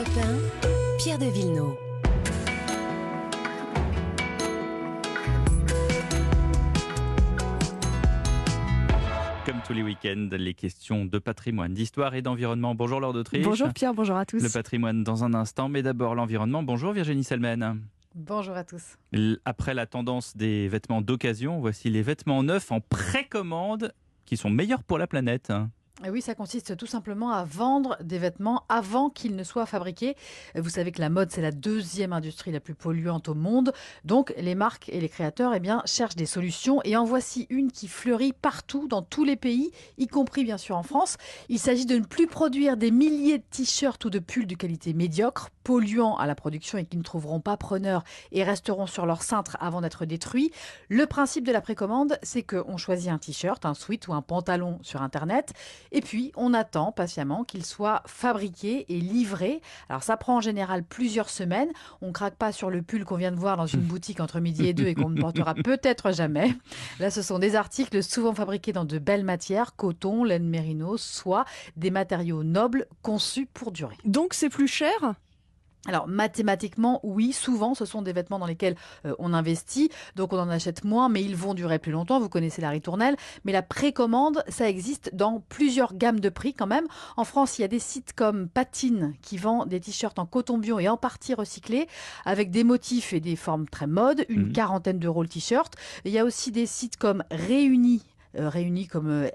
Europe 0.00 0.16
1, 0.16 0.96
Pierre 0.96 1.18
de 1.18 1.26
Villeneuve. 1.26 1.74
Comme 9.44 9.56
tous 9.66 9.74
les 9.74 9.82
week-ends, 9.82 10.28
les 10.32 10.54
questions 10.54 11.04
de 11.04 11.18
patrimoine, 11.18 11.74
d'histoire 11.74 12.14
et 12.14 12.22
d'environnement. 12.22 12.74
Bonjour 12.74 13.00
Laure 13.00 13.12
d'Autriche. 13.12 13.44
Bonjour 13.44 13.74
Pierre, 13.74 13.92
bonjour 13.92 14.16
à 14.16 14.24
tous. 14.24 14.42
Le 14.42 14.48
patrimoine 14.48 15.04
dans 15.04 15.22
un 15.24 15.34
instant, 15.34 15.68
mais 15.68 15.82
d'abord 15.82 16.14
l'environnement. 16.14 16.62
Bonjour 16.62 16.92
Virginie 16.92 17.24
Selmen. 17.24 17.82
Bonjour 18.14 18.56
à 18.56 18.64
tous. 18.64 18.96
Après 19.44 19.74
la 19.74 19.84
tendance 19.84 20.34
des 20.34 20.68
vêtements 20.68 21.02
d'occasion, 21.02 21.60
voici 21.60 21.90
les 21.90 22.00
vêtements 22.00 22.42
neufs 22.42 22.72
en 22.72 22.80
précommande 22.80 23.92
qui 24.24 24.38
sont 24.38 24.48
meilleurs 24.48 24.82
pour 24.82 24.96
la 24.96 25.06
planète. 25.06 25.52
Et 26.02 26.08
oui, 26.08 26.22
ça 26.22 26.34
consiste 26.34 26.78
tout 26.78 26.86
simplement 26.86 27.30
à 27.30 27.44
vendre 27.44 27.98
des 28.02 28.18
vêtements 28.18 28.64
avant 28.70 29.10
qu'ils 29.10 29.36
ne 29.36 29.44
soient 29.44 29.66
fabriqués. 29.66 30.16
Vous 30.54 30.70
savez 30.70 30.92
que 30.92 31.00
la 31.00 31.10
mode, 31.10 31.30
c'est 31.30 31.42
la 31.42 31.50
deuxième 31.50 32.14
industrie 32.14 32.52
la 32.52 32.60
plus 32.60 32.74
polluante 32.74 33.28
au 33.28 33.34
monde. 33.34 33.74
Donc, 34.04 34.32
les 34.38 34.54
marques 34.54 34.88
et 34.88 34.98
les 34.98 35.10
créateurs 35.10 35.52
eh 35.54 35.60
bien, 35.60 35.82
cherchent 35.84 36.16
des 36.16 36.24
solutions. 36.24 36.80
Et 36.84 36.96
en 36.96 37.04
voici 37.04 37.46
une 37.50 37.70
qui 37.70 37.86
fleurit 37.86 38.32
partout, 38.32 38.88
dans 38.88 39.02
tous 39.02 39.24
les 39.24 39.36
pays, 39.36 39.72
y 39.98 40.06
compris 40.06 40.42
bien 40.42 40.56
sûr 40.56 40.78
en 40.78 40.82
France. 40.82 41.18
Il 41.50 41.58
s'agit 41.58 41.84
de 41.84 41.96
ne 41.96 42.04
plus 42.04 42.26
produire 42.26 42.78
des 42.78 42.90
milliers 42.90 43.36
de 43.36 43.44
t-shirts 43.50 44.02
ou 44.06 44.08
de 44.08 44.20
pulls 44.20 44.46
de 44.46 44.54
qualité 44.54 44.94
médiocre, 44.94 45.50
polluants 45.64 46.16
à 46.16 46.26
la 46.26 46.34
production 46.34 46.78
et 46.78 46.86
qui 46.86 46.96
ne 46.96 47.02
trouveront 47.02 47.40
pas 47.40 47.58
preneur 47.58 48.04
et 48.32 48.42
resteront 48.42 48.86
sur 48.86 49.04
leur 49.04 49.22
cintre 49.22 49.58
avant 49.60 49.82
d'être 49.82 50.06
détruits. 50.06 50.50
Le 50.88 51.04
principe 51.04 51.46
de 51.46 51.52
la 51.52 51.60
précommande, 51.60 52.18
c'est 52.22 52.42
qu'on 52.42 52.78
choisit 52.78 53.10
un 53.10 53.18
t-shirt, 53.18 53.66
un 53.66 53.74
sweat 53.74 54.08
ou 54.08 54.14
un 54.14 54.22
pantalon 54.22 54.78
sur 54.80 55.02
Internet. 55.02 55.52
Et 55.92 56.00
puis, 56.00 56.32
on 56.36 56.54
attend 56.54 56.92
patiemment 56.92 57.44
qu'il 57.44 57.64
soit 57.64 58.02
fabriqué 58.06 58.86
et 58.88 59.00
livré. 59.00 59.60
Alors, 59.88 60.02
ça 60.02 60.16
prend 60.16 60.36
en 60.36 60.40
général 60.40 60.84
plusieurs 60.84 61.30
semaines. 61.30 61.70
On 62.00 62.08
ne 62.08 62.12
craque 62.12 62.36
pas 62.36 62.52
sur 62.52 62.70
le 62.70 62.82
pull 62.82 63.04
qu'on 63.04 63.16
vient 63.16 63.32
de 63.32 63.36
voir 63.36 63.56
dans 63.56 63.66
une 63.66 63.80
boutique 63.80 64.20
entre 64.20 64.40
midi 64.40 64.66
et 64.66 64.72
deux 64.72 64.86
et 64.86 64.94
qu'on 64.94 65.10
ne 65.10 65.20
portera 65.20 65.54
peut-être 65.64 66.12
jamais. 66.12 66.54
Là, 66.98 67.10
ce 67.10 67.22
sont 67.22 67.38
des 67.38 67.56
articles 67.56 68.02
souvent 68.02 68.34
fabriqués 68.34 68.72
dans 68.72 68.84
de 68.84 68.98
belles 68.98 69.24
matières, 69.24 69.74
coton, 69.76 70.24
laine 70.24 70.48
mérino, 70.48 70.96
soie, 70.96 71.44
des 71.76 71.90
matériaux 71.90 72.44
nobles 72.44 72.86
conçus 73.02 73.46
pour 73.46 73.72
durer. 73.72 73.96
Donc 74.04 74.34
c'est 74.34 74.48
plus 74.48 74.68
cher? 74.68 75.14
Alors 75.86 76.06
mathématiquement, 76.06 77.00
oui, 77.02 77.32
souvent 77.32 77.74
ce 77.74 77.86
sont 77.86 78.02
des 78.02 78.12
vêtements 78.12 78.38
dans 78.38 78.46
lesquels 78.46 78.76
euh, 79.06 79.14
on 79.18 79.32
investit, 79.32 79.88
donc 80.14 80.32
on 80.34 80.38
en 80.38 80.50
achète 80.50 80.84
moins, 80.84 81.08
mais 81.08 81.22
ils 81.22 81.34
vont 81.34 81.54
durer 81.54 81.78
plus 81.78 81.90
longtemps. 81.92 82.20
Vous 82.20 82.28
connaissez 82.28 82.60
la 82.60 82.68
ritournelle, 82.70 83.16
mais 83.44 83.52
la 83.52 83.62
précommande, 83.62 84.44
ça 84.48 84.68
existe 84.68 85.14
dans 85.14 85.42
plusieurs 85.48 85.94
gammes 85.94 86.20
de 86.20 86.28
prix 86.28 86.52
quand 86.52 86.66
même. 86.66 86.86
En 87.16 87.24
France, 87.24 87.58
il 87.58 87.62
y 87.62 87.64
a 87.64 87.68
des 87.68 87.78
sites 87.78 88.12
comme 88.12 88.48
Patine 88.48 89.14
qui 89.22 89.38
vend 89.38 89.64
des 89.64 89.80
t-shirts 89.80 90.18
en 90.18 90.26
coton 90.26 90.58
bio 90.58 90.78
et 90.78 90.88
en 90.88 90.98
partie 90.98 91.32
recyclés, 91.32 91.88
avec 92.26 92.50
des 92.50 92.62
motifs 92.64 93.14
et 93.14 93.20
des 93.20 93.36
formes 93.36 93.66
très 93.68 93.86
mode, 93.86 94.26
une 94.28 94.48
Mhm. 94.48 94.52
quarantaine 94.52 94.98
d'euros 94.98 95.22
le 95.22 95.28
t-shirt. 95.28 95.74
Il 96.04 96.12
y 96.12 96.18
a 96.18 96.24
aussi 96.24 96.52
des 96.52 96.66
sites 96.66 96.98
comme 96.98 97.24
Réunis. 97.30 98.02
Euh, 98.38 98.48
réunis 98.48 98.86
comme 98.86 99.08
euh, 99.08 99.28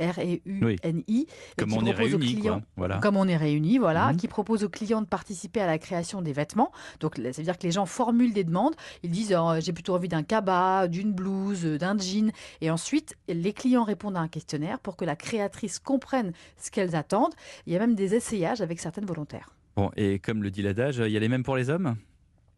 R-E-U-N-I. 0.00 1.26
Comme 1.56 1.68
qui 1.70 1.78
on 1.78 1.86
est 1.86 1.92
propose 1.92 2.14
aux 2.14 2.18
réunis, 2.18 2.34
clients-. 2.36 2.62
Voilà. 2.76 2.98
comme 2.98 3.16
on 3.16 3.26
est 3.28 3.36
réunis, 3.36 3.78
voilà, 3.78 4.12
Mhm. 4.12 4.16
qui 4.16 4.28
propose 4.28 4.64
aux 4.64 4.68
clients 4.68 5.02
de 5.02 5.06
participer 5.06 5.60
à 5.60 5.66
la 5.66 5.78
création 5.78 6.22
des 6.22 6.32
vêtements. 6.32 6.72
Donc, 7.00 7.16
ça 7.16 7.22
veut 7.22 7.42
dire 7.44 7.58
que 7.58 7.62
les 7.64 7.70
gens 7.72 7.86
formulent 7.86 8.32
des 8.32 8.44
demandes. 8.44 8.74
Ils 9.02 9.10
disent 9.10 9.34
Oh, 9.38 9.52
j'ai 9.60 9.72
plutôt 9.72 9.94
envie 9.94 10.08
d'un 10.08 10.22
cabas, 10.22 10.88
d'une 10.88 11.12
blouse, 11.12 11.64
euh, 11.64 11.78
d'un 11.78 11.96
jean. 11.98 12.32
Et 12.60 12.70
ensuite, 12.70 13.16
les 13.28 13.52
clients 13.52 13.84
répondent 13.84 14.16
à 14.16 14.20
un 14.20 14.28
questionnaire 14.28 14.78
pour 14.80 14.96
que 14.96 15.04
la 15.04 15.16
créatrice 15.16 15.78
comprenne 15.78 16.32
ce 16.56 16.70
qu'elles 16.70 16.96
attendent. 16.96 17.34
Il 17.66 17.72
y 17.72 17.76
a 17.76 17.78
même 17.78 17.94
des 17.94 18.14
essayages 18.14 18.60
avec 18.60 18.80
certaines 18.80 19.06
volontaires. 19.06 19.50
Bon, 19.76 19.90
et 19.96 20.18
comme 20.18 20.42
le 20.42 20.50
dit 20.50 20.62
l'adage, 20.62 20.98
il 21.04 21.12
y 21.12 21.16
a 21.16 21.20
les 21.20 21.28
mêmes 21.28 21.44
pour 21.44 21.56
les 21.56 21.70
hommes? 21.70 21.96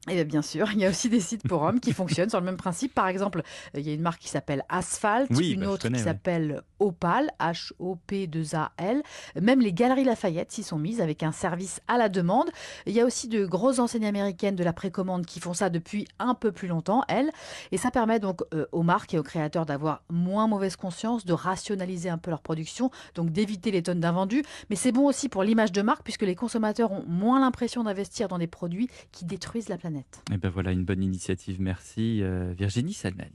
Et 0.08 0.14
bien, 0.14 0.24
bien 0.24 0.42
sûr, 0.42 0.70
il 0.72 0.80
y 0.80 0.86
a 0.86 0.90
aussi 0.90 1.08
des 1.08 1.20
sites 1.20 1.46
pour 1.46 1.62
hommes 1.62 1.80
qui 1.80 1.92
fonctionnent 1.92 2.30
sur 2.30 2.40
le 2.40 2.46
même 2.46 2.56
principe. 2.56 2.94
Par 2.94 3.08
exemple, 3.08 3.42
euh, 3.74 3.80
il 3.80 3.86
y 3.86 3.90
a 3.90 3.94
une 3.94 4.02
marque 4.02 4.20
qui 4.20 4.28
s'appelle 4.28 4.64
Asphalt, 4.68 5.28
Oui, 5.30 5.52
une 5.52 5.60
bah, 5.60 5.70
autre 5.70 5.82
connais, 5.82 5.98
qui 5.98 6.04
s'appelle 6.04 6.62
Opal, 6.80 7.30
H-O-P-2-A-L. 7.38 9.02
Même 9.40 9.60
les 9.60 9.72
galeries 9.72 10.04
Lafayette 10.04 10.50
s'y 10.50 10.62
sont 10.62 10.78
mises 10.78 11.00
avec 11.00 11.22
un 11.22 11.32
service 11.32 11.80
à 11.86 11.98
la 11.98 12.08
demande. 12.08 12.50
Il 12.86 12.92
y 12.92 13.00
a 13.00 13.04
aussi 13.04 13.28
de 13.28 13.46
grosses 13.46 13.78
enseignes 13.78 14.06
américaines 14.06 14.56
de 14.56 14.64
la 14.64 14.72
précommande 14.72 15.26
qui 15.26 15.40
font 15.40 15.54
ça 15.54 15.70
depuis 15.70 16.08
un 16.18 16.34
peu 16.34 16.52
plus 16.52 16.68
longtemps, 16.68 17.02
elles. 17.08 17.30
Et 17.70 17.76
ça 17.76 17.90
permet 17.90 18.18
donc 18.18 18.42
euh, 18.54 18.66
aux 18.72 18.82
marques 18.82 19.14
et 19.14 19.18
aux 19.18 19.22
créateurs 19.22 19.66
d'avoir 19.66 20.02
moins 20.08 20.46
mauvaise 20.46 20.76
conscience, 20.76 21.24
de 21.24 21.32
rationaliser 21.32 22.08
un 22.08 22.18
peu 22.18 22.30
leur 22.30 22.42
production, 22.42 22.90
donc 23.14 23.30
d'éviter 23.30 23.70
les 23.70 23.82
tonnes 23.82 24.00
d'invendus. 24.00 24.42
Mais 24.70 24.76
c'est 24.76 24.92
bon 24.92 25.06
aussi 25.06 25.28
pour 25.28 25.44
l'image 25.44 25.72
de 25.72 25.82
marque 25.82 26.02
puisque 26.02 26.22
les 26.22 26.34
consommateurs 26.34 26.92
ont 26.92 27.04
moins 27.06 27.40
l'impression 27.40 27.84
d'investir 27.84 28.28
dans 28.28 28.38
des 28.38 28.46
produits 28.46 28.88
qui 29.12 29.24
détruisent 29.24 29.68
la 29.68 29.76
planète. 29.76 30.22
Eh 30.32 30.38
ben 30.38 30.48
voilà 30.48 30.72
une 30.72 30.84
bonne 30.84 31.02
initiative. 31.02 31.60
Merci 31.60 32.22
euh, 32.22 32.52
Virginie 32.56 32.94
Selmen. 32.94 33.28